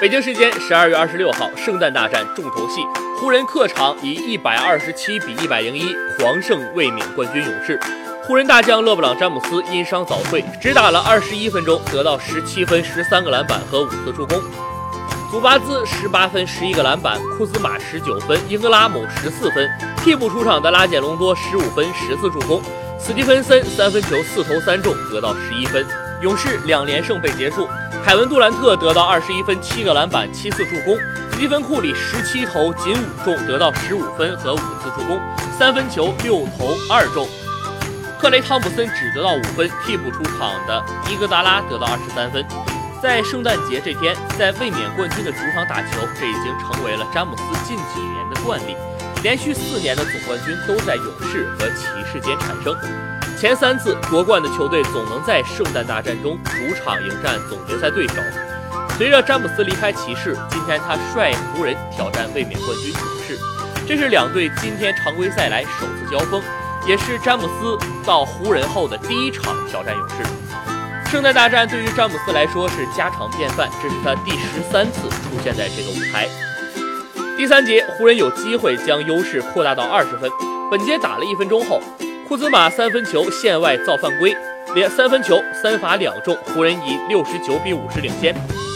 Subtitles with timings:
[0.00, 7.80] 北京时间十二月二十六号，圣诞大战重头戏，湖人客场以一百二十七比一百零一狂胜卫冕冠军勇士。
[8.22, 14.40] 湖人大将勒布朗·詹姆斯因伤早退，只打了二十一分钟，得到十七分、十三个篮板和五次助攻。
[15.32, 19.68] 祖巴兹十八分、十一个篮板，库兹马十九分，英格拉姆十四分。
[20.04, 22.62] 替补出场的拉简·隆多十五分、十次助攻。
[23.00, 25.84] 斯蒂芬森三分球四投三中，得到十一分。
[26.20, 27.68] 勇士两连胜被结束，
[28.04, 30.96] 凯文杜兰特得到二十一分、七个篮板、七次助攻；
[31.30, 35.20] 斯蒂芬库里十七投仅五中，得到十五分和五次助攻，
[35.56, 37.28] 三分球六投二中。
[38.18, 42.44] 克雷汤普森只得到五分，替补出场的伊戈达拉得到二十三分。
[43.00, 48.76] 在圣诞节这天，在卫冕冠军的主场打球，这已经成为了詹姆斯近几年的惯例。
[49.22, 52.74] 连续四年的总冠军都在勇士和骑士间产生。
[53.40, 58.14] 前三次夺冠的球队总能在圣诞大战中主场迎战总决赛对手。
[58.96, 63.38] 随着詹姆斯离开骑士，今天他率湖人挑战卫冕冠军勇士，
[63.86, 66.42] 这是两队今天常规赛来首次交锋，
[66.84, 70.16] 也是詹姆斯到湖人后的第一场挑战勇士。
[71.08, 76.26] 圣诞大战对于詹姆斯来说是家常便饭，这是他第十三次出现在这个舞台。
[77.36, 80.28] 第三节，湖人有机会将优势扩大到二十分。
[80.72, 81.80] 本节打了一分钟后，
[82.28, 84.36] 库兹马三分球线外造犯规，
[84.74, 88.34] 连三分球三罚两中，湖人以六十九比五十领先。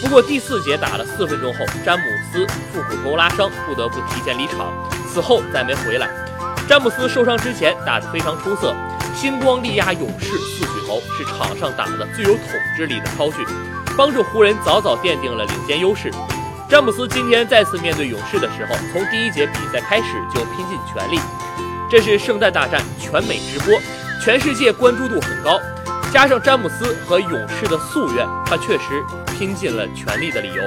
[0.00, 4.72] 不过第四节打了四分钟后，詹姆斯腹股沟拉伤，不得不提前离场，
[5.06, 6.08] 此后再没回来。
[6.66, 8.74] 詹姆斯受伤之前打得非常出色，
[9.14, 13.44] 星光力压勇士四巨头，是场上打的最有统治力的超巨，
[13.94, 16.10] 帮助湖人早早奠定了领先优势。
[16.66, 21.20] 詹姆斯今天再次面对勇士的时候，从第一节比赛开始就拼尽全力。
[21.90, 23.78] 这是圣诞大战全美直播，
[24.20, 25.60] 全世界关注度很高，
[26.12, 29.04] 加上詹姆斯和勇士的夙愿，他确实
[29.38, 30.62] 拼尽了全力的理由。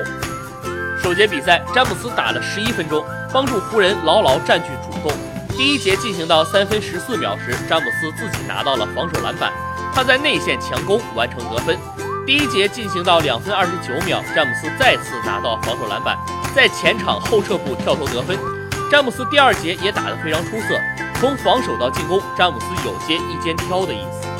[1.01, 5.11] 首节比赛，詹姆斯打了十一分钟，帮助湖人牢牢占据主动。
[5.57, 9.51] 第一节进行到三分十四秒时，詹姆斯自己拿到了防守篮板，
[9.93, 11.77] 他在内线强攻完成得分。
[12.25, 16.15] 第一节进行到两分二十九秒，詹姆斯再次拿到防守篮板，
[16.55, 18.37] 在前场后撤步跳投得分。
[18.91, 20.79] 詹姆斯第二节也打得非常出色，
[21.19, 24.36] 从防守到进攻，詹姆斯有些一肩挑的意思。